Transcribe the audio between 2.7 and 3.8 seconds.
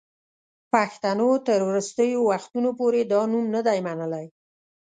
پوري دا نوم نه دی